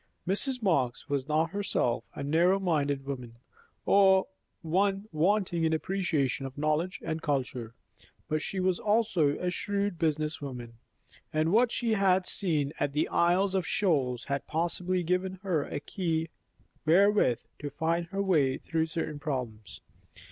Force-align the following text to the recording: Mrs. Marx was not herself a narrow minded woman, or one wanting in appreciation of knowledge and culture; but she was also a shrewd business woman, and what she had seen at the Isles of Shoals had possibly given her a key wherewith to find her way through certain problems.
Mrs. 0.27 0.63
Marx 0.63 1.07
was 1.09 1.27
not 1.27 1.51
herself 1.51 2.03
a 2.15 2.23
narrow 2.23 2.57
minded 2.57 3.05
woman, 3.05 3.35
or 3.85 4.25
one 4.63 5.07
wanting 5.11 5.63
in 5.63 5.73
appreciation 5.73 6.47
of 6.47 6.57
knowledge 6.57 6.99
and 7.05 7.21
culture; 7.21 7.75
but 8.27 8.41
she 8.41 8.59
was 8.59 8.79
also 8.79 9.37
a 9.37 9.51
shrewd 9.51 9.99
business 9.99 10.41
woman, 10.41 10.79
and 11.31 11.51
what 11.53 11.71
she 11.71 11.93
had 11.93 12.25
seen 12.25 12.73
at 12.79 12.93
the 12.93 13.07
Isles 13.09 13.53
of 13.53 13.67
Shoals 13.67 14.23
had 14.25 14.47
possibly 14.47 15.03
given 15.03 15.35
her 15.43 15.65
a 15.65 15.79
key 15.79 16.29
wherewith 16.83 17.41
to 17.59 17.69
find 17.69 18.07
her 18.07 18.23
way 18.23 18.57
through 18.57 18.87
certain 18.87 19.19
problems. 19.19 19.81